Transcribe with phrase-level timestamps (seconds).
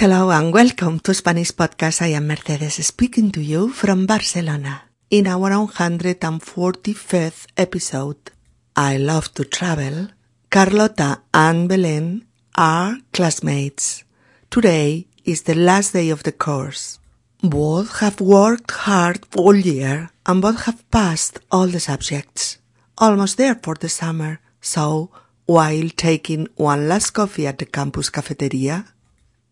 [0.00, 2.02] Hello and welcome to Spanish Podcast.
[2.02, 8.30] I am Mercedes speaking to you from Barcelona in our 145th episode.
[8.76, 10.06] I love to travel.
[10.50, 14.04] Carlota and Belen are classmates.
[14.48, 17.00] Today is the last day of the course.
[17.42, 22.58] Both have worked hard all year and both have passed all the subjects.
[22.98, 24.38] Almost there for the summer.
[24.60, 25.10] So,
[25.46, 28.84] while taking one last coffee at the campus cafeteria,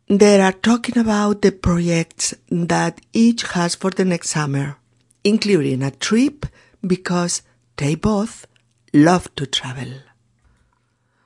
[0.09, 4.79] they are talking about the projects that each has for the next summer,
[5.25, 6.47] including a trip
[6.81, 7.43] because
[7.77, 8.47] they both
[8.93, 10.05] love to travel.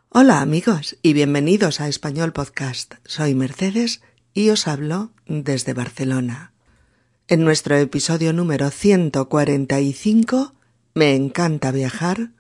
[0.09, 2.95] Hola amigos y bienvenidos a Español Podcast.
[3.05, 4.01] Soy Mercedes
[4.33, 6.55] y os hablo desde Barcelona.
[7.29, 10.55] En nuestro episodio número 145,
[10.95, 12.31] Me encanta viajar,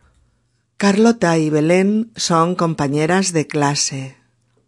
[0.79, 4.17] Carlota y Belén son compañeras de clase.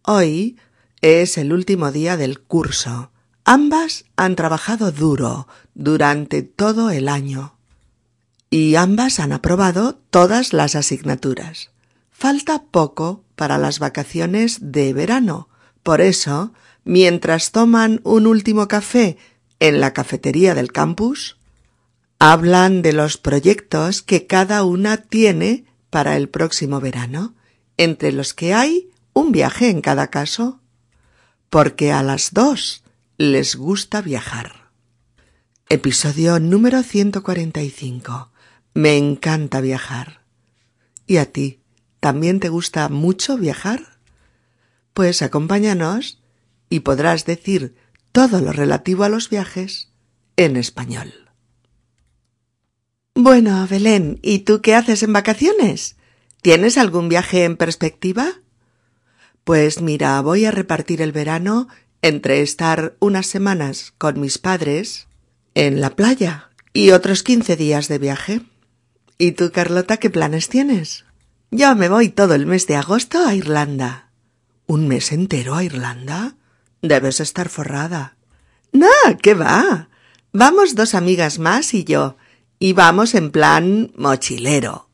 [0.02, 0.58] Hoy
[1.02, 3.10] es el último día del curso.
[3.44, 7.56] Ambas han trabajado duro durante todo el año.
[8.50, 11.70] Y ambas han aprobado todas las asignaturas.
[12.12, 15.48] Falta poco para las vacaciones de verano.
[15.82, 16.52] Por eso,
[16.84, 19.18] mientras toman un último café
[19.58, 21.36] en la cafetería del campus,
[22.20, 27.34] hablan de los proyectos que cada una tiene para el próximo verano,
[27.76, 30.60] entre los que hay un viaje en cada caso
[31.52, 32.82] porque a las dos
[33.18, 34.70] les gusta viajar.
[35.68, 38.32] Episodio número 145.
[38.72, 40.22] Me encanta viajar.
[41.06, 41.60] ¿Y a ti?
[42.00, 43.98] ¿También te gusta mucho viajar?
[44.94, 46.22] Pues acompáñanos
[46.70, 47.76] y podrás decir
[48.12, 49.92] todo lo relativo a los viajes
[50.38, 51.12] en español.
[53.14, 55.96] Bueno, Belén, ¿y tú qué haces en vacaciones?
[56.40, 58.40] ¿Tienes algún viaje en perspectiva?
[59.44, 61.66] Pues mira, voy a repartir el verano
[62.00, 65.08] entre estar unas semanas con mis padres
[65.54, 68.42] en la playa y otros quince días de viaje.
[69.18, 71.04] ¿Y tú, Carlota, qué planes tienes?
[71.50, 74.10] Yo me voy todo el mes de agosto a Irlanda.
[74.66, 76.36] ¿Un mes entero a Irlanda?
[76.80, 78.16] Debes estar forrada.
[78.72, 78.88] No,
[79.20, 79.88] ¿qué va?
[80.32, 82.16] Vamos dos amigas más y yo,
[82.58, 84.88] y vamos en plan mochilero.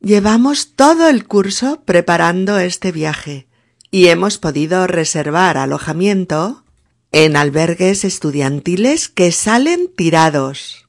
[0.00, 3.46] Llevamos todo el curso preparando este viaje
[3.96, 6.64] y hemos podido reservar alojamiento
[7.12, 10.84] en albergues estudiantiles que salen tirados.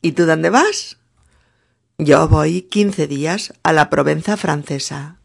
[0.00, 0.98] ¿Y tú dónde vas?
[1.98, 5.18] Yo voy quince días a la Provenza francesa.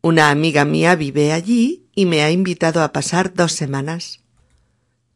[0.00, 4.20] Una amiga mía vive allí y me ha invitado a pasar dos semanas.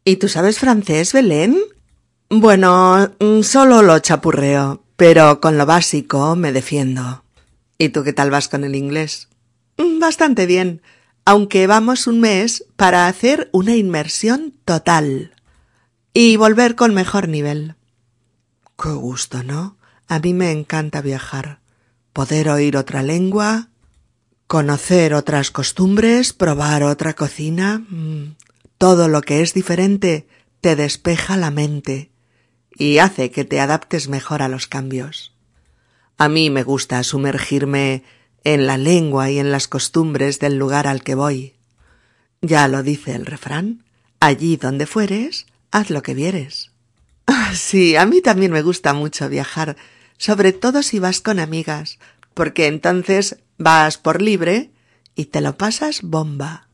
[0.03, 1.57] ¿Y tú sabes francés, Belén?
[2.29, 7.23] Bueno, mm, solo lo chapurreo, pero con lo básico me defiendo.
[7.77, 9.29] ¿Y tú qué tal vas con el inglés?
[9.77, 10.81] Mm, bastante bien
[11.25, 15.33] aunque vamos un mes para hacer una inmersión total
[16.13, 17.75] y volver con mejor nivel.
[18.81, 19.77] Qué gusto, ¿no?
[20.07, 21.59] A mí me encanta viajar,
[22.11, 23.69] poder oír otra lengua,
[24.47, 27.83] conocer otras costumbres, probar otra cocina.
[27.89, 28.35] Mm,
[28.77, 30.27] todo lo que es diferente
[30.61, 32.11] te despeja la mente
[32.75, 35.33] y hace que te adaptes mejor a los cambios.
[36.17, 38.03] A mí me gusta sumergirme
[38.43, 41.53] en la lengua y en las costumbres del lugar al que voy.
[42.41, 43.83] Ya lo dice el refrán,
[44.19, 46.71] allí donde fueres, haz lo que vieres.
[47.25, 49.77] Ah, sí, a mí también me gusta mucho viajar,
[50.17, 51.99] sobre todo si vas con amigas,
[52.33, 54.71] porque entonces vas por libre
[55.15, 56.67] y te lo pasas bomba.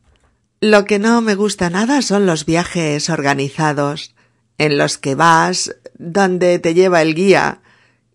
[0.60, 4.14] Lo que no me gusta nada son los viajes organizados,
[4.58, 7.62] en los que vas donde te lleva el guía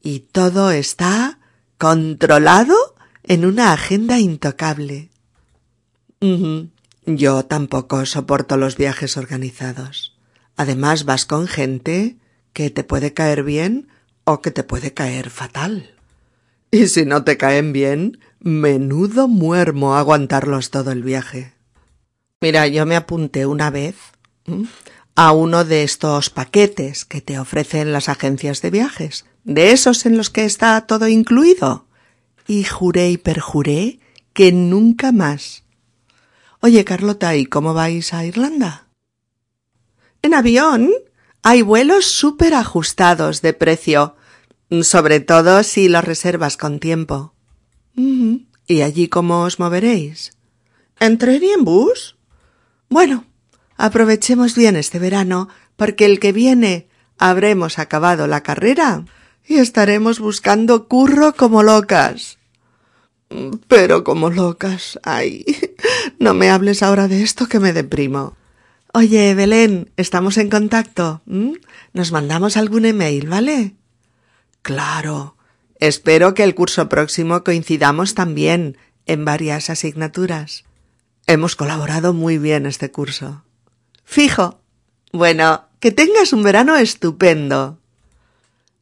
[0.03, 1.39] y todo está
[1.77, 2.94] controlado
[3.27, 5.09] en una agenda intocable.
[7.05, 10.17] Yo tampoco soporto los viajes organizados.
[10.55, 12.17] Además vas con gente
[12.53, 13.87] que te puede caer bien
[14.23, 15.91] o que te puede caer fatal.
[16.71, 21.53] Y si no te caen bien, menudo muermo aguantarlos todo el viaje.
[22.41, 23.95] Mira, yo me apunté una vez
[25.15, 30.17] a uno de estos paquetes que te ofrecen las agencias de viajes, de esos en
[30.17, 31.84] los que está todo incluido
[32.47, 33.99] y juré y perjuré
[34.33, 35.63] que nunca más.
[36.61, 38.87] Oye, Carlota, ¿y cómo vais a Irlanda?
[40.21, 40.91] En avión
[41.43, 44.15] hay vuelos súper ajustados de precio,
[44.81, 47.33] sobre todo si los reservas con tiempo.
[47.95, 50.31] ¿Y allí cómo os moveréis?
[50.99, 52.17] ¿En tren y en bus?
[52.89, 53.25] Bueno,
[53.77, 59.05] aprovechemos bien este verano, porque el que viene habremos acabado la carrera
[59.47, 62.37] y estaremos buscando curro como locas.
[63.67, 64.99] Pero como locas.
[65.03, 65.45] Ay,
[66.19, 68.35] no me hables ahora de esto que me deprimo.
[68.93, 71.21] Oye, Belén, estamos en contacto.
[71.93, 73.75] Nos mandamos algún email, ¿vale?
[74.61, 75.35] Claro.
[75.79, 80.63] Espero que el curso próximo coincidamos también en varias asignaturas.
[81.27, 83.43] Hemos colaborado muy bien este curso.
[84.05, 84.61] Fijo.
[85.11, 87.79] Bueno, que tengas un verano estupendo.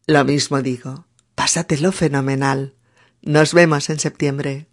[0.05, 1.05] Lo mismo digo.
[1.35, 2.75] Pásatelo fenomenal.
[3.21, 4.67] Nos vemos en septiembre.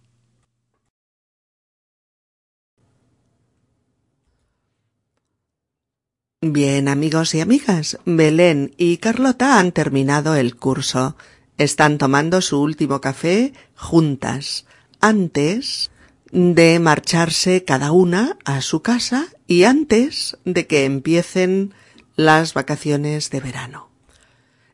[6.43, 11.17] Bien, amigos y amigas, Belén y Carlota han terminado el curso.
[11.59, 14.65] Están tomando su último café juntas,
[15.01, 15.91] antes
[16.33, 21.75] de marcharse cada una a su casa y antes de que empiecen
[22.17, 23.90] las vacaciones de verano.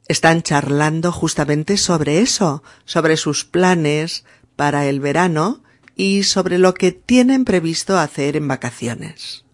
[0.08, 4.24] Están charlando justamente sobre eso, sobre sus planes
[4.54, 5.62] para el verano
[5.96, 9.44] y sobre lo que tienen previsto hacer en vacaciones.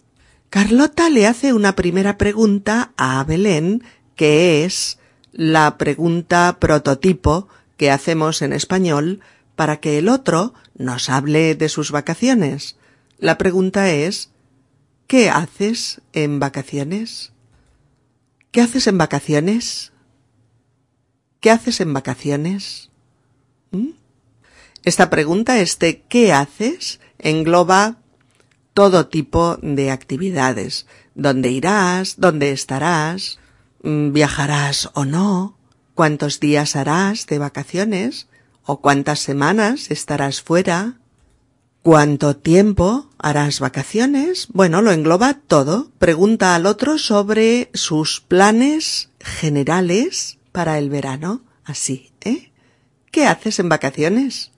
[0.51, 3.83] Carlota le hace una primera pregunta a Belén,
[4.17, 4.99] que es
[5.33, 9.21] la pregunta prototipo que hacemos en español
[9.57, 12.77] para que el otro nos hable de sus vacaciones.
[13.19, 14.31] La pregunta es
[15.07, 17.33] ¿Qué haces en vacaciones?
[18.51, 19.92] ¿Qué haces en vacaciones?
[21.43, 22.89] ¿Qué haces en vacaciones?
[23.73, 23.95] ¿Mm?
[24.85, 27.01] Esta pregunta, este ¿qué haces?
[27.19, 27.97] engloba
[28.75, 30.87] todo tipo de actividades.
[31.17, 32.15] ¿Dónde irás?
[32.19, 33.41] ¿Dónde estarás?
[33.83, 35.59] Mm, ¿Viajarás o no?
[35.97, 38.29] ¿Cuántos días harás de vacaciones?
[38.65, 41.01] ¿O cuántas semanas estarás fuera?
[41.83, 44.47] ¿Cuánto tiempo harás vacaciones?
[44.53, 45.91] Bueno, lo engloba todo.
[45.99, 51.43] Pregunta al otro sobre sus planes generales para el verano.
[51.65, 52.53] Así, ¿eh?
[53.11, 54.53] ¿Qué haces en vacaciones?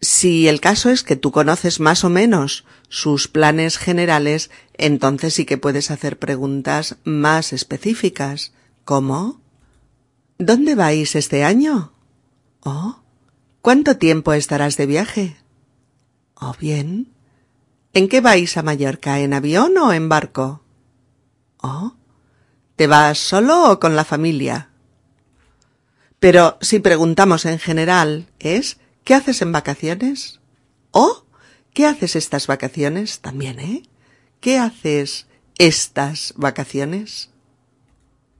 [0.00, 5.44] Si el caso es que tú conoces más o menos sus planes generales, entonces sí
[5.44, 8.52] que puedes hacer preguntas más específicas,
[8.84, 9.40] como
[10.38, 11.92] ¿Dónde vais este año?
[12.60, 13.00] ¿O
[13.60, 15.36] ¿Cuánto tiempo estarás de viaje?
[16.34, 17.12] ¿O bien
[17.92, 19.18] ¿En qué vais a Mallorca?
[19.18, 20.62] ¿En avión o en barco?
[21.60, 21.94] ¿O
[22.78, 24.68] ¿Te vas solo o con la familia?
[26.20, 30.38] Pero si preguntamos en general es ¿Qué haces en vacaciones?
[30.92, 31.24] ¿O
[31.74, 33.18] qué haces estas vacaciones?
[33.18, 33.82] También, ¿eh?
[34.38, 35.26] ¿Qué haces
[35.58, 37.30] estas vacaciones?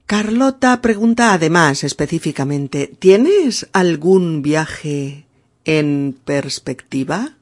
[0.05, 5.25] Carlota pregunta además específicamente ¿Tienes algún viaje
[5.65, 7.35] en perspectiva?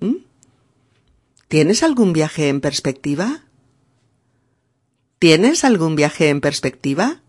[0.00, 0.16] ¿Mm?
[1.46, 3.44] ¿Tienes algún viaje en perspectiva?
[5.22, 7.20] ¿Tienes algún viaje en perspectiva?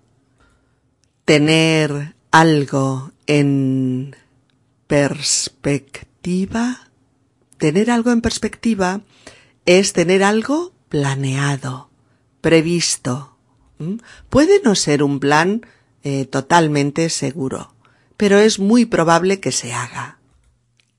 [1.26, 4.16] Tener algo en
[4.88, 6.90] perspectiva,
[7.60, 9.02] tener algo en perspectiva
[9.68, 11.92] es tener algo planeado,
[12.42, 13.38] previsto.
[14.32, 15.64] Puede no ser un plan
[16.02, 17.76] eh, totalmente seguro,
[18.18, 20.18] pero es muy probable que se haga.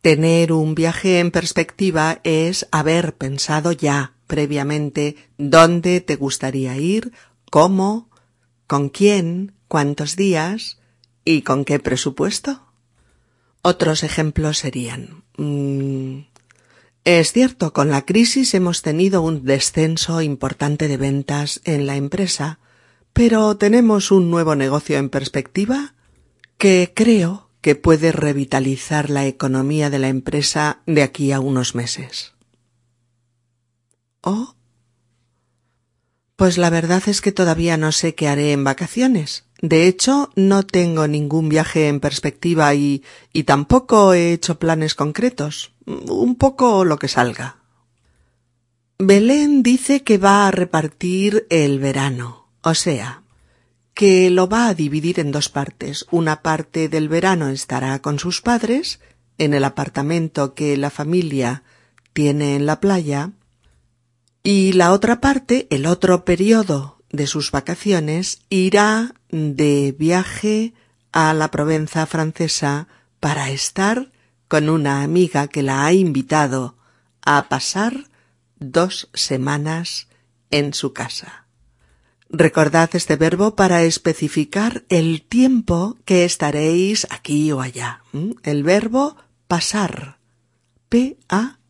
[0.01, 7.13] Tener un viaje en perspectiva es haber pensado ya previamente dónde te gustaría ir,
[7.51, 8.11] cómo,
[8.67, 10.79] con quién, cuántos días
[11.25, 12.63] y con qué presupuesto.
[13.63, 16.27] Otros ejemplos serían mm,
[17.05, 22.59] Es cierto, con la crisis hemos tenido un descenso importante de ventas en la empresa,
[23.13, 25.95] pero tenemos un nuevo negocio en perspectiva
[26.59, 32.34] que creo que puede revitalizar la economía de la empresa de aquí a unos meses.
[34.25, 34.55] ¿O?
[36.37, 39.45] Pues la verdad es que todavía no sé qué haré en vacaciones.
[39.61, 45.73] De hecho, no tengo ningún viaje en perspectiva y, y tampoco he hecho planes concretos.
[45.87, 47.59] Un poco lo que salga.
[48.99, 53.23] Belén dice que va a repartir el verano, o sea,
[53.93, 56.07] que lo va a dividir en dos partes.
[56.11, 59.01] Una parte del verano estará con sus padres,
[59.37, 61.63] en el apartamento que la familia
[62.13, 63.33] tiene en la playa,
[64.45, 70.75] y la otra parte, el otro periodo de sus vacaciones irá de viaje
[71.13, 72.87] a la Provenza francesa
[73.21, 74.13] para estar
[74.47, 76.77] con una amiga que la ha invitado
[77.23, 78.11] a pasar
[78.61, 80.09] dos semanas
[80.51, 81.47] en su casa.
[82.29, 88.03] Recordad este verbo para especificar el tiempo que estaréis aquí o allá.
[88.43, 90.19] El verbo pasar.
[90.91, 91.65] P-A-S-A-R.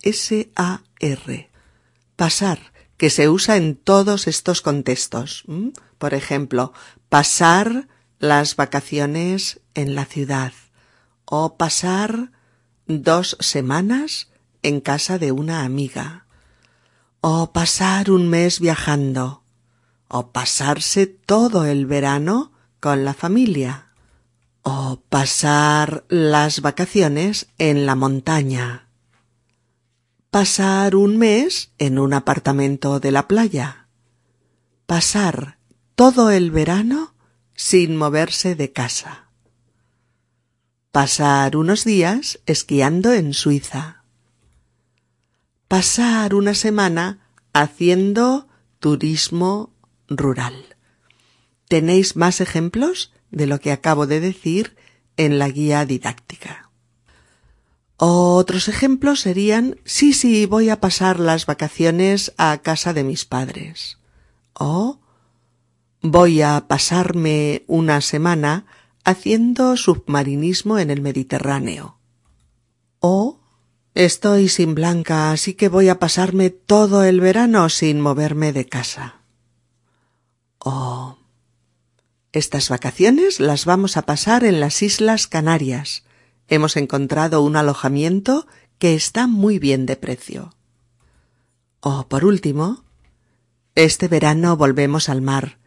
[2.16, 5.44] Pasar que se usa en todos estos contextos.
[5.98, 6.72] Por ejemplo,
[7.08, 10.52] pasar las vacaciones en la ciudad
[11.24, 12.30] o pasar
[12.86, 14.28] dos semanas
[14.62, 16.24] en casa de una amiga
[17.26, 19.44] o pasar un mes viajando,
[20.08, 23.94] o pasarse todo el verano con la familia,
[24.60, 28.83] o pasar las vacaciones en la montaña,
[30.34, 33.86] pasar un mes en un apartamento de la playa,
[34.84, 35.58] pasar
[35.94, 37.14] todo el verano
[37.54, 39.28] sin moverse de casa,
[40.90, 44.02] pasar unos días esquiando en Suiza,
[45.68, 48.48] pasar una semana haciendo
[48.80, 49.72] turismo
[50.08, 50.64] rural.
[51.68, 54.74] Tenéis más ejemplos de lo que acabo de decir
[55.16, 56.63] en la guía didáctica.
[57.96, 63.98] Otros ejemplos serían sí, sí, voy a pasar las vacaciones a casa de mis padres.
[64.52, 64.98] O
[66.00, 68.66] voy a pasarme una semana
[69.04, 71.98] haciendo submarinismo en el Mediterráneo.
[73.00, 73.40] O
[73.94, 79.20] estoy sin Blanca, así que voy a pasarme todo el verano sin moverme de casa.
[80.58, 81.18] O
[82.32, 86.03] estas vacaciones las vamos a pasar en las Islas Canarias.
[86.48, 88.46] Hemos encontrado un alojamiento
[88.78, 90.54] que está muy bien de precio.
[91.80, 92.84] O, por último,
[93.74, 95.58] este verano volvemos al mar.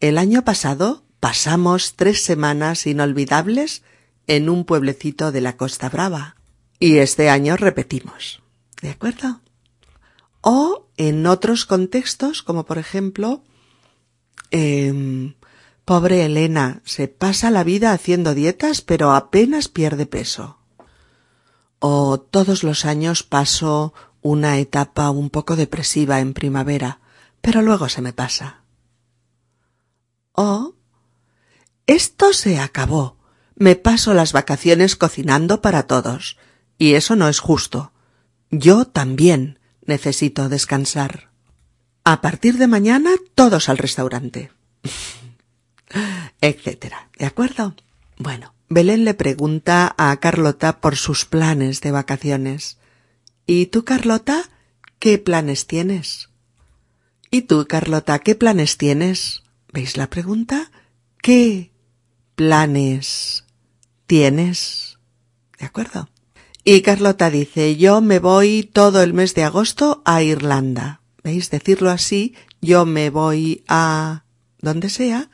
[0.00, 3.82] El año pasado pasamos tres semanas inolvidables
[4.26, 6.36] en un pueblecito de la Costa Brava.
[6.78, 8.42] Y este año repetimos.
[8.82, 9.40] ¿De acuerdo?
[10.40, 13.42] O en otros contextos, como por ejemplo,
[14.50, 15.34] eh,
[15.84, 20.58] Pobre Elena, se pasa la vida haciendo dietas, pero apenas pierde peso.
[21.78, 27.00] O todos los años paso una etapa un poco depresiva en primavera,
[27.42, 28.62] pero luego se me pasa.
[30.32, 30.74] O
[31.86, 33.18] esto se acabó.
[33.54, 36.38] Me paso las vacaciones cocinando para todos.
[36.78, 37.92] Y eso no es justo.
[38.50, 41.30] Yo también necesito descansar.
[42.04, 44.50] A partir de mañana todos al restaurante.
[46.40, 47.08] etcétera.
[47.18, 47.74] ¿De acuerdo?
[48.18, 52.78] Bueno, Belén le pregunta a Carlota por sus planes de vacaciones.
[53.46, 54.50] ¿Y tú, Carlota,
[54.98, 56.30] qué planes tienes?
[57.30, 59.42] ¿Y tú, Carlota, qué planes tienes?
[59.72, 60.70] ¿Veis la pregunta?
[61.20, 61.72] ¿Qué
[62.36, 63.44] planes
[64.06, 64.98] tienes?
[65.58, 66.08] ¿De acuerdo?
[66.62, 71.00] Y Carlota dice, yo me voy todo el mes de agosto a Irlanda.
[71.22, 71.50] ¿Veis?
[71.50, 74.24] Decirlo así, yo me voy a...
[74.60, 75.30] donde sea,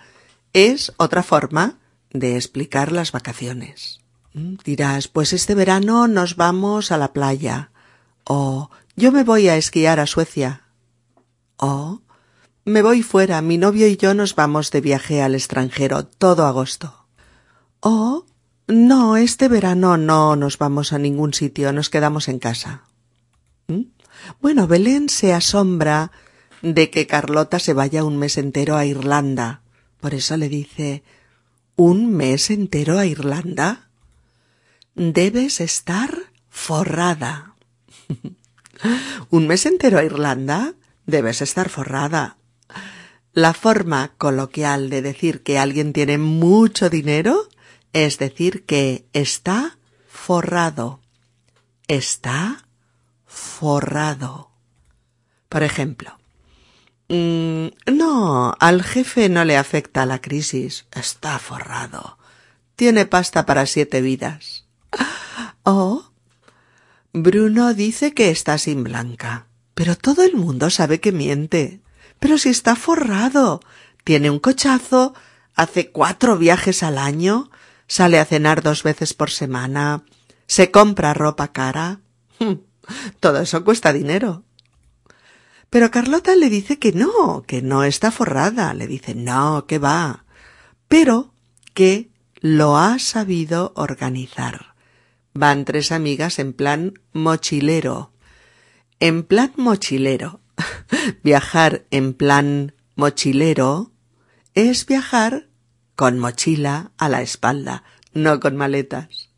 [0.53, 1.79] es otra forma
[2.13, 4.01] de explicar las vacaciones.
[4.35, 7.71] Mm, dirás, pues este verano nos vamos a la playa.
[8.25, 10.63] O yo me voy a esquiar a Suecia.
[11.57, 12.01] O
[12.65, 17.07] me voy fuera, mi novio y yo nos vamos de viaje al extranjero todo agosto.
[17.81, 18.27] O
[18.67, 22.85] no, este verano no nos vamos a ningún sitio, nos quedamos en casa.
[23.67, 23.83] ¿Mm?
[24.41, 26.13] Bueno, Belén se asombra
[26.63, 29.63] de que Carlota se vaya un mes entero a Irlanda
[30.01, 31.03] por eso le dice
[31.77, 33.89] ¿Un mes entero a Irlanda?
[34.95, 36.15] Debes estar
[36.49, 37.55] forrada.
[39.31, 40.75] ¿Un mes entero a Irlanda?
[41.07, 42.37] Debes estar forrada.
[43.33, 47.49] La forma coloquial de decir que alguien tiene mucho dinero
[47.93, 51.01] es decir que está forrado.
[51.89, 52.67] Está
[53.25, 54.51] forrado.
[55.49, 56.20] Por ejemplo,
[57.11, 60.87] Mm, no, al jefe no le afecta la crisis.
[60.93, 62.19] Está forrado.
[62.77, 64.67] Tiene pasta para siete vidas.
[65.63, 66.11] Oh.
[67.13, 69.47] Bruno dice que está sin blanca.
[69.75, 71.83] Pero todo el mundo sabe que miente.
[72.19, 73.61] Pero si está forrado.
[74.05, 75.13] Tiene un cochazo,
[75.55, 77.51] hace cuatro viajes al año,
[77.87, 80.05] sale a cenar dos veces por semana,
[80.47, 82.01] se compra ropa cara.
[83.21, 84.45] Todo eso cuesta dinero.
[85.71, 88.75] Pero Carlota le dice que no, que no está forrada.
[88.75, 90.25] Le dice no, que va.
[90.89, 91.33] Pero
[91.75, 92.11] que
[92.41, 94.75] lo ha sabido organizar.
[95.33, 98.13] Van tres amigas en plan mochilero.
[98.99, 100.41] En plan mochilero.
[101.23, 103.93] viajar en plan mochilero
[104.55, 105.49] es viajar
[105.95, 109.31] con mochila a la espalda, no con maletas.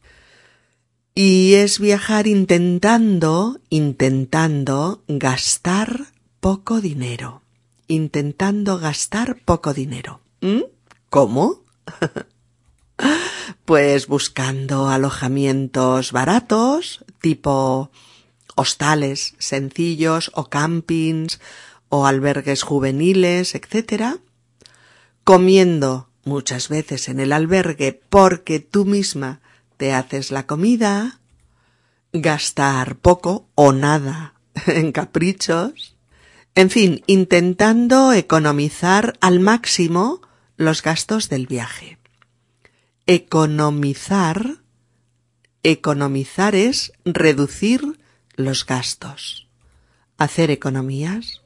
[1.14, 6.11] Y es viajar intentando, intentando gastar
[6.42, 7.40] poco dinero,
[7.86, 10.22] intentando gastar poco dinero.
[10.40, 10.62] ¿Mm?
[11.08, 11.62] ¿Cómo?
[13.64, 17.92] pues buscando alojamientos baratos, tipo
[18.56, 21.38] hostales sencillos o campings
[21.88, 24.16] o albergues juveniles, etc.
[25.22, 29.40] Comiendo muchas veces en el albergue porque tú misma
[29.76, 31.20] te haces la comida,
[32.12, 34.34] gastar poco o nada
[34.66, 35.91] en caprichos,
[36.54, 40.20] En fin, intentando economizar al máximo
[40.56, 41.98] los gastos del viaje.
[43.06, 44.58] Economizar,
[45.62, 47.98] economizar es reducir
[48.36, 49.48] los gastos.
[50.18, 51.40] Hacer economías.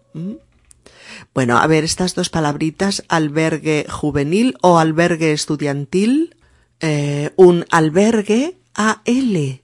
[1.35, 6.37] Bueno, a ver, estas dos palabritas, albergue juvenil o albergue estudiantil.
[6.81, 9.63] Eh, un albergue, A-L-B-E-R-G-U-E,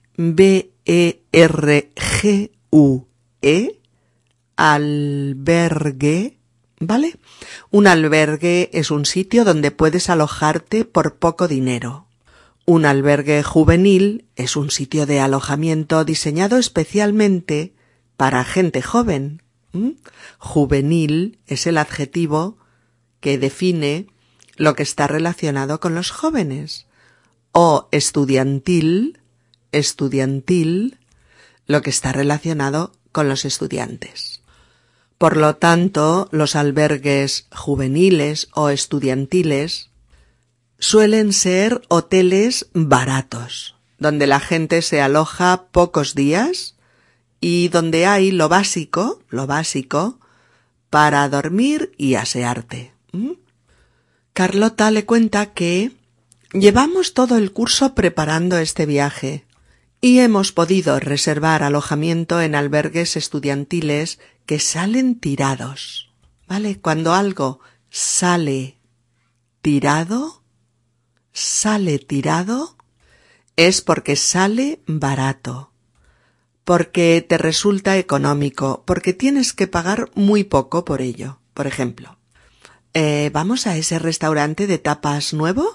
[4.57, 6.39] albergue,
[6.81, 7.17] ¿vale?
[7.71, 12.07] Un albergue es un sitio donde puedes alojarte por poco dinero.
[12.65, 17.75] Un albergue juvenil es un sitio de alojamiento diseñado especialmente
[18.17, 19.43] para gente joven.
[20.39, 22.59] Juvenil es el adjetivo
[23.21, 24.07] que define
[24.57, 26.87] lo que está relacionado con los jóvenes.
[27.53, 29.21] O estudiantil,
[29.73, 30.99] estudiantil,
[31.67, 34.42] lo que está relacionado con los estudiantes.
[35.23, 39.89] Por lo tanto, los albergues juveniles o estudiantiles
[40.81, 46.75] suelen ser hoteles baratos, donde la gente se aloja pocos días
[47.41, 50.19] y donde hay lo básico, lo básico,
[50.91, 52.93] para dormir y asearte.
[53.13, 53.35] ¿Mm?
[54.33, 55.93] Carlota le cuenta que
[56.53, 59.45] llevamos todo el curso preparando este viaje
[60.01, 66.13] y hemos podido reservar alojamiento en albergues estudiantiles que salen tirados.
[66.47, 66.81] ¿Vale?
[66.81, 68.79] Cuando algo sale
[69.63, 70.43] tirado,
[71.33, 72.77] sale tirado,
[73.57, 75.73] es porque sale barato,
[76.65, 81.39] porque te resulta económico, porque tienes que pagar muy poco por ello.
[81.55, 82.19] Por ejemplo,
[82.95, 85.67] eh, ¿vamos a ese restaurante de tapas nuevo?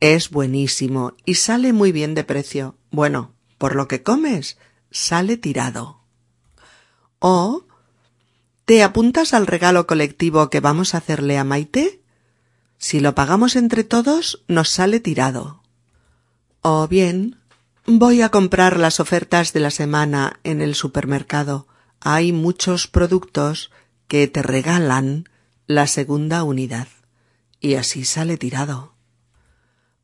[0.00, 2.76] Es buenísimo y sale muy bien de precio.
[2.90, 4.58] Bueno, por lo que comes,
[4.90, 6.02] sale tirado.
[7.18, 7.64] O
[8.68, 12.02] ¿Te apuntas al regalo colectivo que vamos a hacerle a Maite?
[12.76, 15.62] Si lo pagamos entre todos, nos sale tirado.
[16.60, 17.40] O bien,
[17.86, 21.66] voy a comprar las ofertas de la semana en el supermercado.
[22.00, 23.70] Hay muchos productos
[24.06, 25.30] que te regalan
[25.66, 26.88] la segunda unidad.
[27.60, 28.92] Y así sale tirado.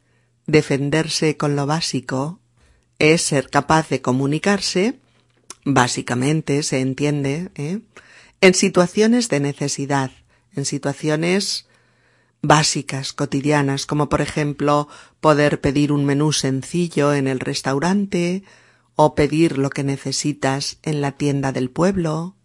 [0.47, 2.39] defenderse con lo básico,
[2.99, 4.99] es ser capaz de comunicarse,
[5.65, 7.81] básicamente se entiende, ¿eh?
[8.41, 10.11] en situaciones de necesidad,
[10.55, 11.67] en situaciones
[12.41, 14.87] básicas, cotidianas, como por ejemplo
[15.19, 18.43] poder pedir un menú sencillo en el restaurante
[18.95, 22.35] o pedir lo que necesitas en la tienda del pueblo,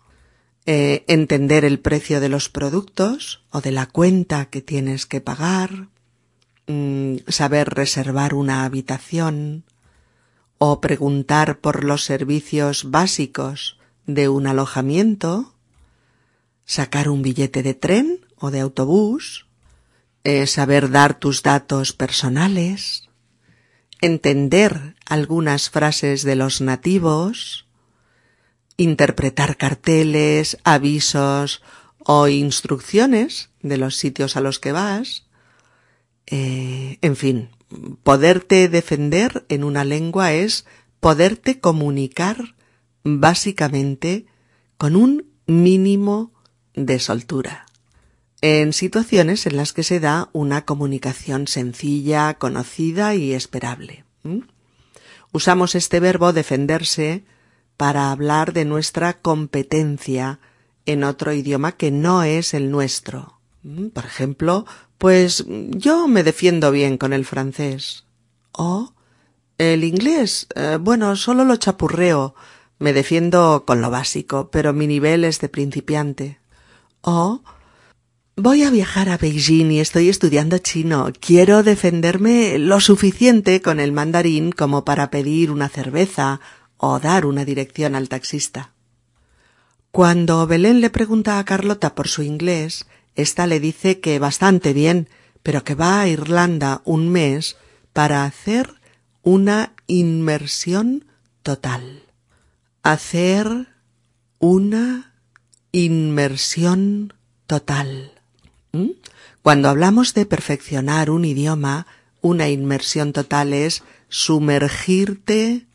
[0.67, 5.89] eh, entender el precio de los productos o de la cuenta que tienes que pagar,
[6.67, 9.65] mm, saber reservar una habitación
[10.59, 15.55] o preguntar por los servicios básicos de un alojamiento,
[16.65, 19.47] sacar un billete de tren o de autobús,
[20.25, 23.09] eh, saber dar tus datos personales,
[24.01, 27.67] entender algunas frases de los nativos,
[28.77, 31.63] interpretar carteles, avisos
[31.99, 35.22] o instrucciones de los sitios a los que vas,
[36.27, 37.51] eh, en fin,
[38.03, 40.67] poderte defender en una lengua es
[41.01, 42.55] poderte comunicar
[43.03, 44.27] básicamente
[44.77, 46.33] con un mínimo
[46.75, 47.67] de soltura.
[48.41, 54.05] En situaciones en las que se da una comunicación sencilla, conocida y esperable.
[55.33, 57.25] Usamos este verbo defenderse
[57.77, 60.41] para hablar de nuestra competencia
[60.87, 63.41] en otro idioma que no es el nuestro.
[63.93, 64.67] Por ejemplo,
[65.03, 68.05] pues yo me defiendo bien con el francés.
[68.53, 68.95] O
[69.59, 72.37] el inglés, eh, bueno, solo lo chapurreo.
[72.79, 76.39] Me defiendo con lo básico, pero mi nivel es de principiante.
[77.01, 77.43] O
[78.37, 81.11] voy a viajar a Beijing y estoy estudiando chino.
[81.19, 86.41] Quiero defenderme lo suficiente con el mandarín como para pedir una cerveza
[86.77, 88.73] o dar una dirección al taxista.
[89.91, 92.87] Cuando Belén le pregunta a Carlota por su inglés,
[93.17, 95.09] ésta le dice que bastante bien,
[95.43, 97.57] pero que va a Irlanda un mes
[97.93, 98.75] para hacer
[99.23, 101.05] una inmersión
[101.43, 102.03] total.
[102.83, 103.69] Hacer
[104.39, 105.13] una
[105.73, 107.15] inmersión
[107.47, 108.13] total.
[108.73, 108.91] ¿Mm?
[109.43, 111.87] Cuando hablamos de perfeccionar un idioma,
[112.21, 115.67] una inmersión total es sumergirte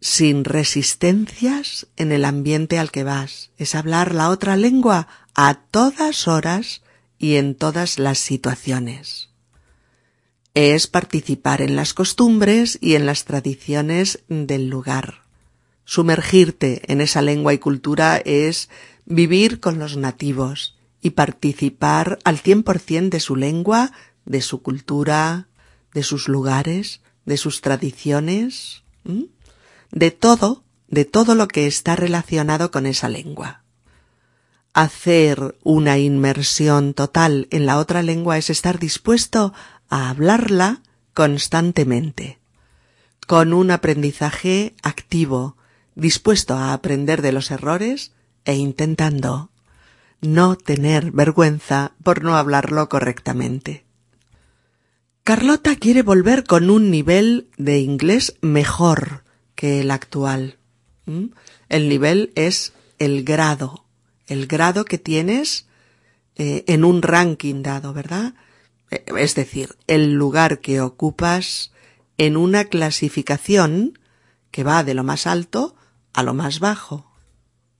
[0.00, 3.50] sin resistencias en el ambiente al que vas.
[3.56, 6.82] Es hablar la otra lengua a todas horas
[7.18, 9.30] y en todas las situaciones.
[10.54, 15.22] Es participar en las costumbres y en las tradiciones del lugar.
[15.84, 18.68] Sumergirte en esa lengua y cultura es
[19.04, 23.92] vivir con los nativos y participar al cien por cien de su lengua,
[24.24, 25.48] de su cultura,
[25.94, 28.82] de sus lugares, de sus tradiciones
[29.90, 33.62] de todo, de todo lo que está relacionado con esa lengua.
[34.72, 39.52] Hacer una inmersión total en la otra lengua es estar dispuesto
[39.88, 40.82] a hablarla
[41.14, 42.38] constantemente,
[43.26, 45.56] con un aprendizaje activo,
[45.94, 48.12] dispuesto a aprender de los errores
[48.44, 49.50] e intentando
[50.20, 53.84] no tener vergüenza por no hablarlo correctamente.
[55.24, 59.24] Carlota quiere volver con un nivel de inglés mejor,
[59.58, 60.56] que el actual.
[61.68, 63.84] El nivel es el grado,
[64.28, 65.66] el grado que tienes
[66.36, 68.34] eh, en un ranking dado, ¿verdad?
[68.92, 71.72] Eh, es decir, el lugar que ocupas
[72.18, 73.98] en una clasificación
[74.52, 75.74] que va de lo más alto
[76.12, 77.10] a lo más bajo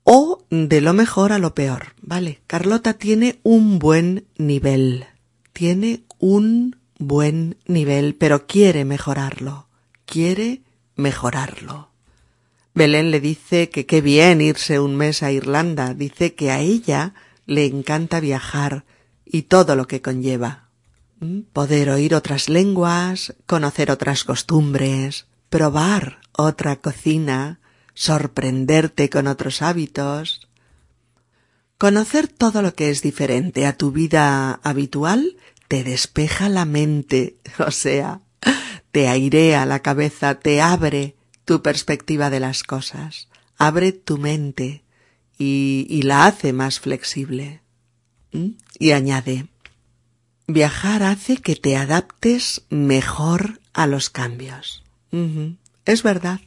[0.03, 2.41] o de lo mejor a lo peor, ¿vale?
[2.45, 5.05] Carlota tiene un buen nivel,
[5.53, 9.69] tiene un buen nivel, pero quiere mejorarlo,
[10.05, 10.63] quiere
[10.99, 11.89] mejorarlo.
[12.75, 17.13] Belén le dice que qué bien irse un mes a Irlanda, dice que a ella
[17.45, 18.85] le encanta viajar
[19.25, 20.69] y todo lo que conlleva.
[21.19, 21.41] ¿Mm?
[21.51, 27.59] Poder oír otras lenguas, conocer otras costumbres, probar otra cocina,
[27.93, 30.47] sorprenderte con otros hábitos.
[31.77, 37.71] Conocer todo lo que es diferente a tu vida habitual te despeja la mente, o
[37.71, 38.21] sea,
[38.91, 44.83] te airea la cabeza, te abre tu perspectiva de las cosas, abre tu mente
[45.37, 47.61] y, la hace más flexible.
[48.77, 49.47] Y añade,
[50.47, 54.83] viajar hace que te adaptes mejor a los cambios.
[55.85, 56.39] Es verdad.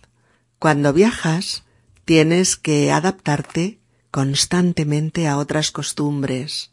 [0.59, 1.65] Cuando viajas,
[2.05, 3.79] tienes que adaptarte
[4.13, 6.71] constantemente a otras costumbres,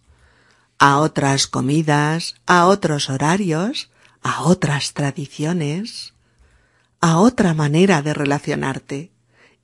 [0.78, 3.90] a otras comidas, a otros horarios,
[4.22, 6.14] a otras tradiciones,
[7.02, 9.12] a otra manera de relacionarte.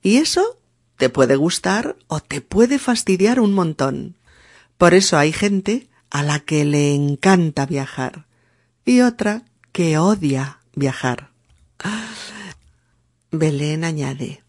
[0.02, 0.58] Y eso
[0.96, 4.16] te puede gustar o te puede fastidiar un montón.
[4.78, 8.26] Por eso hay gente a la que le encanta viajar
[8.84, 9.42] y otra
[9.72, 11.30] que odia viajar.
[13.30, 14.42] Belén añade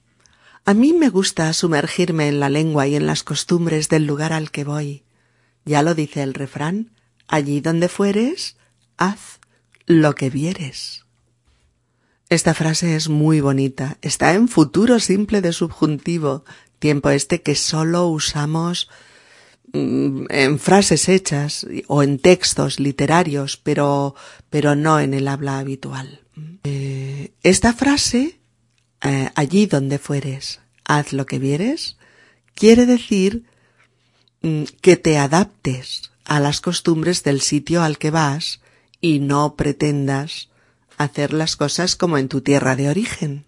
[0.64, 4.52] A mí me gusta sumergirme en la lengua y en las costumbres del lugar al
[4.52, 5.04] que voy.
[5.66, 6.92] Ya lo dice el refrán,
[7.28, 8.56] allí donde fueres,
[8.98, 9.37] haz
[9.88, 11.06] lo que vieres.
[12.30, 13.98] Esta frase es muy bonita.
[14.02, 16.44] Está en futuro simple de subjuntivo,
[16.78, 18.90] tiempo este que solo usamos
[19.74, 24.14] mm, en frases hechas o en textos literarios, pero,
[24.50, 26.22] pero no en el habla habitual.
[26.66, 28.40] Eh, esta frase,
[29.02, 31.96] eh, allí donde fueres, haz lo que vieres,
[32.56, 33.46] quiere decir
[34.42, 38.60] mm, que te adaptes a las costumbres del sitio al que vas
[39.02, 40.50] y no pretendas
[40.98, 43.46] hacer las cosas como en tu tierra de origen.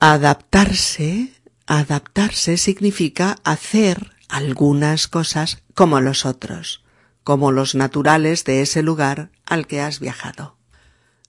[0.00, 1.32] Adaptarse,
[1.66, 6.84] adaptarse significa hacer algunas cosas como los otros,
[7.24, 10.56] como los naturales de ese lugar al que has viajado.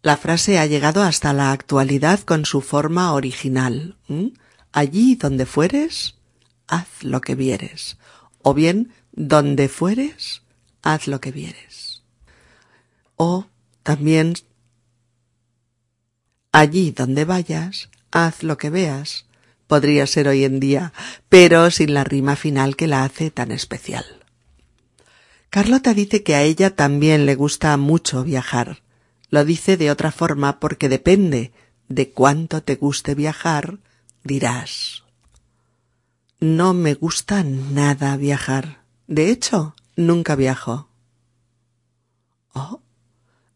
[0.01, 3.97] La frase ha llegado hasta la actualidad con su forma original.
[4.71, 6.15] Allí donde fueres,
[6.67, 7.97] haz lo que vieres.
[8.41, 10.43] O bien, donde fueres,
[10.81, 11.88] haz lo que vieres.
[13.21, 13.47] O
[13.83, 14.35] también,
[16.53, 19.25] allí donde vayas, haz lo que veas.
[19.67, 20.93] Podría ser hoy en día,
[21.27, 24.05] pero sin la rima final que la hace tan especial.
[25.49, 28.83] Carlota dice que a ella también le gusta mucho viajar.
[29.29, 31.51] Lo dice de otra forma porque depende
[31.89, 33.79] de cuánto te guste viajar,
[34.23, 35.03] dirás.
[36.39, 38.85] No me gusta nada viajar.
[39.07, 40.87] De hecho, nunca viajo.
[42.53, 42.79] Oh,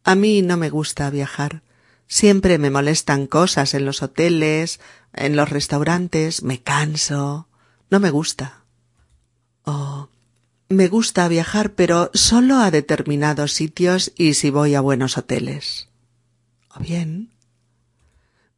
[0.04, 1.64] a mí no me gusta viajar.
[2.08, 4.80] Siempre me molestan cosas en los hoteles,
[5.14, 7.48] en los restaurantes, me canso.
[7.90, 8.64] No me gusta.
[9.64, 10.10] Oh,
[10.70, 15.88] me gusta viajar, pero solo a determinados sitios y si voy a buenos hoteles.
[16.76, 17.32] O bien.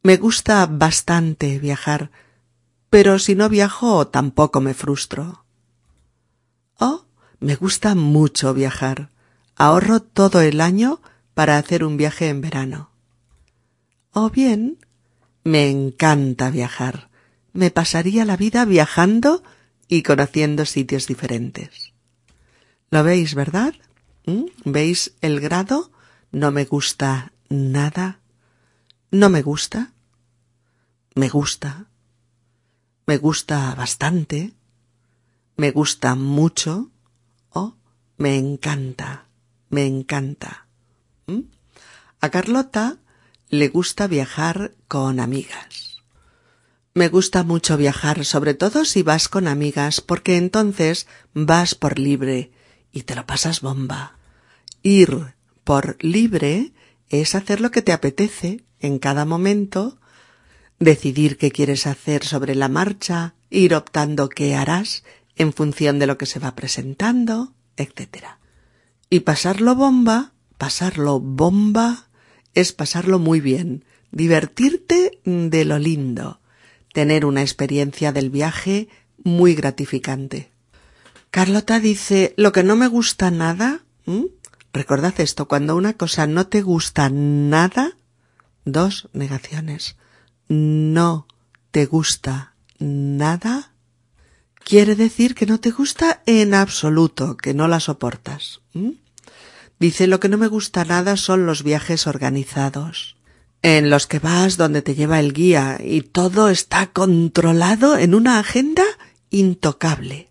[0.02, 2.10] Me gusta bastante viajar,
[2.90, 5.44] pero si no viajo tampoco me frustro.
[6.78, 7.04] Oh,
[7.40, 9.10] me gusta mucho viajar.
[9.56, 11.00] Ahorro todo el año
[11.36, 12.88] para hacer un viaje en verano.
[14.12, 14.78] O bien,
[15.44, 17.10] me encanta viajar.
[17.52, 19.42] Me pasaría la vida viajando
[19.86, 21.92] y conociendo sitios diferentes.
[22.90, 23.74] ¿Lo veis, verdad?
[24.24, 24.44] ¿Mm?
[24.64, 25.92] ¿Veis el grado?
[26.32, 28.20] No me gusta nada.
[29.10, 29.92] No me gusta.
[31.14, 31.90] Me gusta.
[33.04, 34.54] Me gusta bastante.
[35.58, 36.90] Me gusta mucho.
[37.50, 37.76] O
[38.16, 39.26] me encanta.
[39.68, 40.65] Me encanta.
[41.26, 41.40] ¿Mm?
[42.20, 42.98] A Carlota
[43.48, 46.02] le gusta viajar con amigas.
[46.94, 52.52] Me gusta mucho viajar, sobre todo si vas con amigas, porque entonces vas por libre
[52.90, 54.18] y te lo pasas bomba.
[54.82, 56.72] Ir por libre
[57.10, 59.98] es hacer lo que te apetece en cada momento,
[60.78, 65.04] decidir qué quieres hacer sobre la marcha, ir optando qué harás
[65.36, 68.24] en función de lo que se va presentando, etc.
[69.10, 72.08] Y pasarlo bomba, pasarlo bomba,
[72.54, 76.40] es pasarlo muy bien, divertirte de lo lindo,
[76.92, 78.88] tener una experiencia del viaje
[79.22, 80.50] muy gratificante.
[81.30, 83.84] Carlota dice, lo que no me gusta nada,
[84.72, 87.96] recordad esto, cuando una cosa no te gusta nada,
[88.64, 89.96] dos negaciones,
[90.48, 91.26] no
[91.70, 93.72] te gusta nada,
[94.64, 98.62] quiere decir que no te gusta en absoluto, que no la soportas.
[99.78, 103.16] Dice, lo que no me gusta nada son los viajes organizados,
[103.62, 108.38] en los que vas donde te lleva el guía y todo está controlado en una
[108.38, 108.84] agenda
[109.30, 110.30] intocable.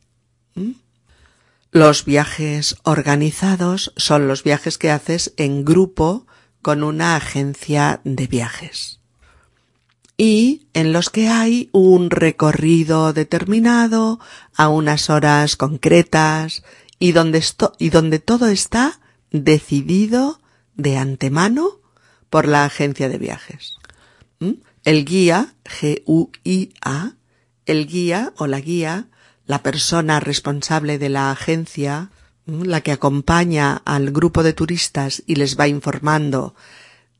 [1.71, 6.25] Los viajes organizados son los viajes que haces en grupo
[6.61, 8.99] con una agencia de viajes
[10.17, 14.19] y en los que hay un recorrido determinado
[14.55, 16.63] a unas horas concretas
[16.99, 17.43] y donde,
[17.79, 18.99] y donde todo está
[19.43, 20.39] decidido
[20.75, 21.79] de antemano
[22.29, 23.75] por la agencia de viajes.
[24.39, 24.53] ¿Mm?
[24.83, 27.13] El guía, G-U-I-A,
[27.65, 29.07] el guía o la guía
[29.47, 32.09] la persona responsable de la agencia,
[32.45, 36.55] la que acompaña al grupo de turistas y les va informando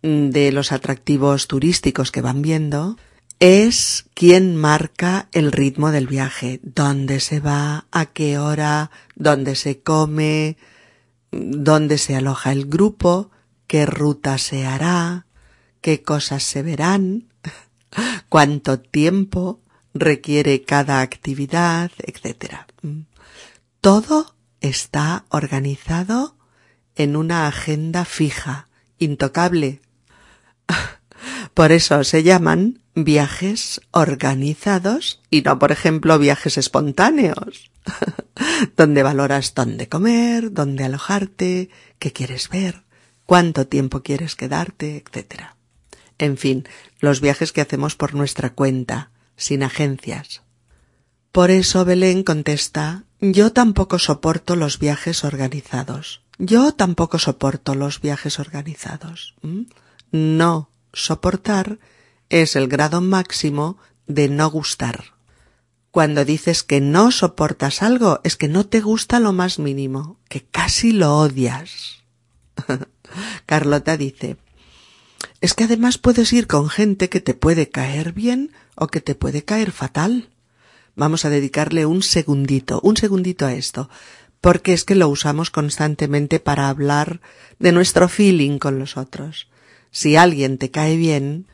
[0.02, 2.98] mm, de los atractivos turísticos que van viendo,
[3.40, 9.82] es quien marca el ritmo del viaje, dónde se va, a qué hora, dónde se
[9.82, 10.58] come,
[11.36, 13.32] dónde se aloja el grupo,
[13.68, 15.26] qué ruta se hará,
[15.82, 17.28] qué cosas se verán,
[18.30, 19.62] cuánto tiempo,
[19.94, 22.66] requiere cada actividad, etc.
[23.82, 26.36] Todo está organizado
[26.96, 28.68] en una agenda fija,
[28.98, 29.82] intocable.
[31.54, 37.72] Por eso se llaman viajes organizados y no, por ejemplo, viajes espontáneos,
[38.78, 41.70] donde valoras dónde comer, dónde alojarte,
[42.00, 42.84] qué quieres ver,
[43.26, 45.56] cuánto tiempo quieres quedarte, etc.
[46.18, 46.68] En fin,
[47.00, 50.42] los viajes que hacemos por nuestra cuenta, sin agencias.
[51.32, 56.22] Por eso Belén contesta Yo tampoco soporto los viajes organizados.
[56.38, 59.36] Yo tampoco soporto los viajes organizados.
[59.42, 59.64] ¿Mm?
[60.12, 61.80] No soportar
[62.30, 65.15] es el grado máximo de no gustar.
[65.96, 70.42] Cuando dices que no soportas algo es que no te gusta lo más mínimo, que
[70.42, 72.04] casi lo odias.
[73.46, 74.36] Carlota dice
[75.40, 79.16] es que además puedes ir con gente que te puede caer bien o que te
[79.16, 80.32] puede caer fatal.
[80.98, 83.90] Vamos a dedicarle un segundito, un segundito a esto,
[84.42, 87.22] porque es que lo usamos constantemente para hablar
[87.58, 89.48] de nuestro feeling con los otros.
[89.92, 91.48] Si alguien te cae bien,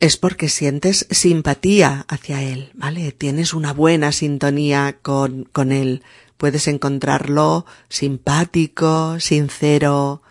[0.00, 3.12] es porque sientes simpatía hacia él, ¿vale?
[3.12, 6.02] Tienes una buena sintonía con, con él.
[6.36, 10.22] Puedes encontrarlo simpático, sincero,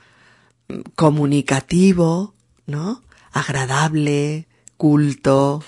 [0.95, 2.35] comunicativo,
[2.67, 3.01] ¿no?
[3.31, 4.47] Agradable,
[4.77, 5.63] culto,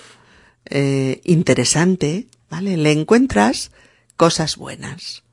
[0.66, 2.76] eh, interesante, ¿vale?
[2.76, 3.72] Le encuentras
[4.16, 5.24] cosas buenas,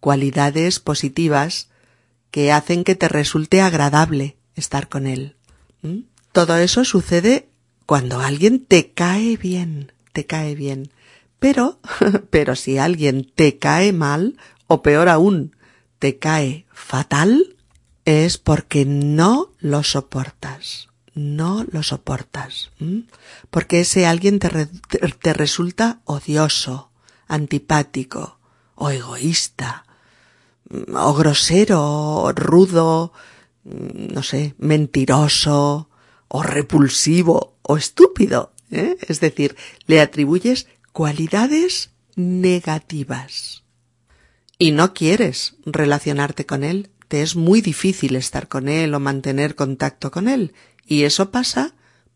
[0.00, 1.68] cualidades positivas
[2.30, 5.36] que hacen que te resulte agradable estar con él.
[6.32, 7.48] Todo eso sucede
[7.86, 10.90] cuando alguien te cae bien, te cae bien.
[11.38, 11.78] Pero,
[12.30, 15.54] pero si alguien te cae mal, o peor aún,
[15.98, 17.56] te cae fatal,
[18.04, 20.88] es porque no lo soportas.
[21.14, 22.70] No lo soportas.
[23.50, 26.90] Porque ese alguien te, te resulta odioso,
[27.28, 28.38] antipático,
[28.74, 29.84] o egoísta,
[30.92, 33.12] o grosero, o rudo,
[33.64, 35.88] no sé, mentiroso,
[36.28, 38.52] o repulsivo, o estúpido.
[38.70, 38.96] ¿eh?
[39.08, 43.64] Es decir, le atribuyes cualidades negativas.
[44.58, 49.56] Y no quieres relacionarte con él, te es muy difícil estar con él o mantener
[49.56, 50.54] contacto con él,
[50.86, 51.74] y eso pasa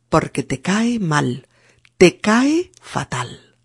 [0.09, 1.49] porque te cae mal,
[1.97, 3.57] te cae fatal.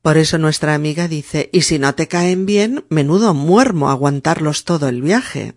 [0.00, 4.88] Por eso nuestra amiga dice, y si no te caen bien, menudo muermo aguantarlos todo
[4.88, 5.54] el viaje.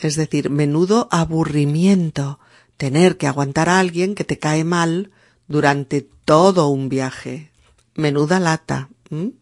[0.00, 2.39] Es decir, menudo aburrimiento
[2.80, 5.10] tener que aguantar a alguien que te cae mal
[5.48, 7.52] durante todo un viaje.
[7.94, 8.88] Menuda lata,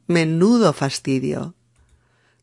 [0.08, 1.54] menudo fastidio.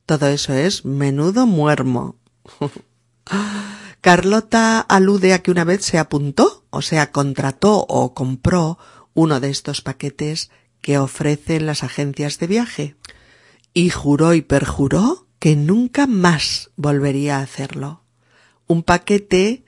[0.06, 2.16] Todo eso es menudo muermo.
[4.00, 8.78] Carlota alude a que una vez se apuntó, o sea, contrató o compró
[9.14, 12.96] uno de estos paquetes que ofrecen las agencias de viaje
[13.74, 18.04] y juró y perjuró que nunca más volvería a hacerlo.
[18.66, 19.65] Un paquete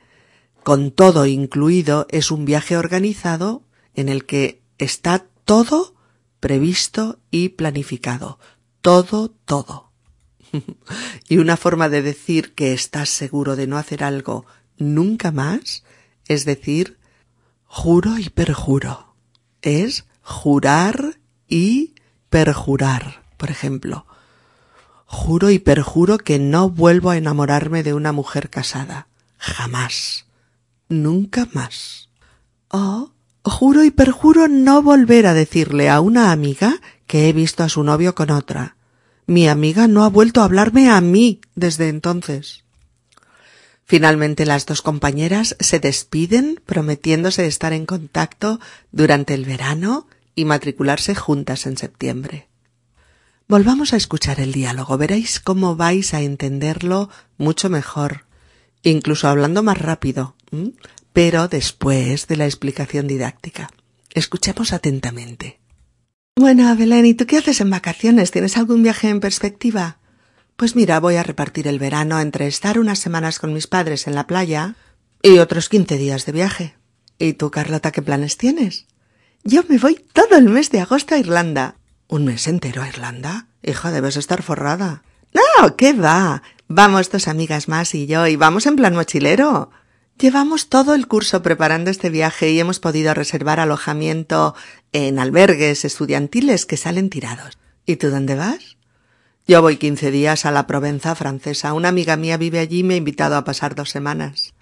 [0.67, 5.95] con todo incluido es un viaje organizado en el que está todo
[6.41, 8.37] previsto y planificado.
[8.81, 9.93] Todo, todo.
[11.29, 14.45] y una forma de decir que estás seguro de no hacer algo
[14.77, 15.85] nunca más
[16.27, 16.99] es decir,
[17.63, 19.15] juro y perjuro.
[19.61, 21.95] Es jurar y
[22.29, 24.05] perjurar, por ejemplo.
[25.05, 29.07] Juro y perjuro que no vuelvo a enamorarme de una mujer casada.
[29.37, 30.26] Jamás.
[30.89, 32.09] Nunca más.
[32.69, 33.11] O
[33.43, 37.83] juro y perjuro no volver a decirle a una amiga que he visto a su
[37.83, 38.75] novio con otra.
[39.25, 42.63] Mi amiga no ha vuelto a hablarme a mí desde entonces.
[43.85, 48.59] Finalmente las dos compañeras se despiden prometiéndose estar en contacto
[48.91, 52.47] durante el verano y matricularse juntas en septiembre.
[53.47, 58.25] Volvamos a escuchar el diálogo, veréis cómo vais a entenderlo mucho mejor,
[58.83, 60.35] incluso hablando más rápido,
[61.13, 63.69] pero después de la explicación didáctica.
[64.13, 65.59] Escuchemos atentamente.
[66.35, 68.31] Bueno, Belén, ¿y tú qué haces en vacaciones?
[68.31, 69.97] ¿Tienes algún viaje en perspectiva?
[70.55, 74.15] Pues mira, voy a repartir el verano entre estar unas semanas con mis padres en
[74.15, 74.75] la playa
[75.21, 76.75] y otros quince días de viaje.
[77.19, 78.85] ¿Y tú, Carlota, qué planes tienes?
[79.43, 81.75] Yo me voy todo el mes de agosto a Irlanda.
[82.07, 83.47] ¿Un mes entero a Irlanda?
[83.63, 85.03] Hija, debes estar forrada.
[85.33, 86.41] No, ¿qué va?
[86.69, 89.71] Vamos dos amigas más y yo, y vamos en plan mochilero.
[90.19, 94.53] Llevamos todo el curso preparando este viaje y hemos podido reservar alojamiento
[94.91, 97.57] en albergues estudiantiles que salen tirados.
[97.85, 98.77] ¿Y tú dónde vas?
[99.47, 101.71] Yo voy quince días a la Provenza francesa.
[101.71, 104.53] Una amiga mía vive allí y me ha invitado a pasar dos semanas.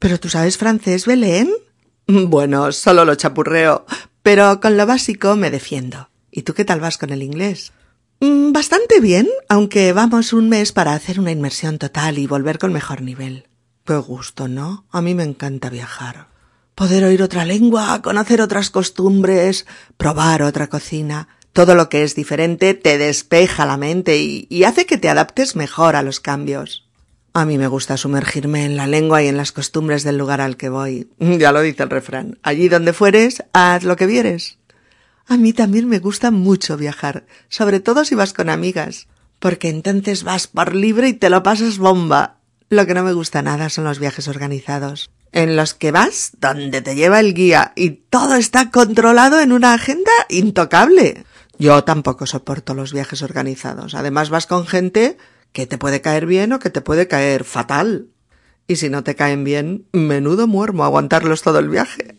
[0.00, 1.48] ¿Pero tú sabes francés, Belén?
[2.08, 3.86] Bueno, solo lo chapurreo,
[4.24, 6.08] pero con lo básico me defiendo.
[6.32, 7.72] ¿Y tú qué tal vas con el inglés?
[8.22, 12.72] Mm, bastante bien, aunque vamos un mes para hacer una inmersión total y volver con
[12.72, 13.48] mejor nivel.
[13.84, 14.84] Qué gusto, ¿no?
[14.92, 16.28] A mí me encanta viajar.
[16.76, 21.26] Poder oír otra lengua, conocer otras costumbres, probar otra cocina.
[21.52, 25.56] Todo lo que es diferente te despeja la mente y, y hace que te adaptes
[25.56, 26.86] mejor a los cambios.
[27.34, 30.56] A mí me gusta sumergirme en la lengua y en las costumbres del lugar al
[30.56, 31.08] que voy.
[31.18, 32.38] Ya lo dice el refrán.
[32.44, 34.58] Allí donde fueres, haz lo que vieres.
[35.32, 39.08] A mí también me gusta mucho viajar, sobre todo si vas con amigas,
[39.38, 42.36] porque entonces vas por libre y te lo pasas bomba.
[42.68, 46.82] Lo que no me gusta nada son los viajes organizados, en los que vas donde
[46.82, 51.24] te lleva el guía y todo está controlado en una agenda intocable.
[51.58, 53.94] Yo tampoco soporto los viajes organizados.
[53.94, 55.16] Además vas con gente
[55.52, 58.08] que te puede caer bien o que te puede caer fatal.
[58.68, 62.18] Y si no te caen bien, menudo muermo aguantarlos todo el viaje.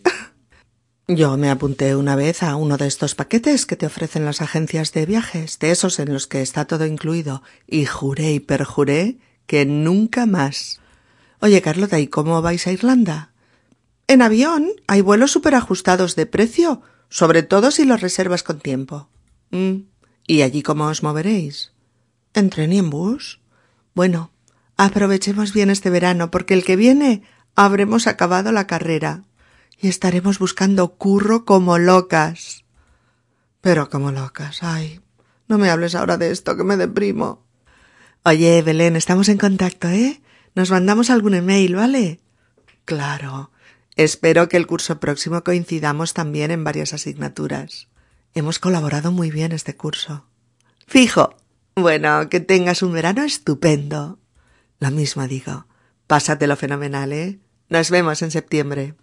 [1.08, 4.94] Yo me apunté una vez a uno de estos paquetes que te ofrecen las agencias
[4.94, 9.66] de viajes, de esos en los que está todo incluido, y juré y perjuré que
[9.66, 10.80] nunca más.
[11.42, 13.34] Oye, Carlota, ¿y cómo vais a Irlanda?
[14.08, 19.10] En avión hay vuelos superajustados de precio, sobre todo si los reservas con tiempo.
[19.52, 19.88] Mm.
[20.26, 21.74] ¿Y allí cómo os moveréis?
[22.34, 23.42] ¿En tren y en bus?
[23.94, 24.32] Bueno,
[24.78, 27.24] aprovechemos bien este verano, porque el que viene
[27.56, 29.24] habremos acabado la carrera
[29.84, 32.64] y estaremos buscando curro como locas.
[33.60, 35.02] Pero como locas, ay,
[35.50, 37.44] no me hables ahora de esto, que me deprimo.
[38.24, 40.22] Oye, Belén, estamos en contacto, ¿eh?
[40.56, 42.22] Nos mandamos algún email, ¿vale?
[42.86, 43.52] Claro.
[43.98, 47.90] Espero que el curso próximo coincidamos también en varias asignaturas.
[48.34, 50.26] Hemos colaborado muy bien este curso.
[50.88, 51.36] Fijo.
[51.76, 54.18] Bueno, que tengas un verano estupendo.
[54.80, 55.68] Lo mismo digo.
[56.08, 57.42] Pásatelo fenomenal, ¿eh?
[57.68, 58.96] Nos vemos en septiembre.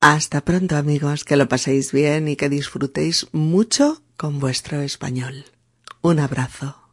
[0.00, 5.44] Hasta pronto amigos, que lo paséis bien y que disfrutéis mucho con vuestro español.
[6.02, 6.87] Un abrazo.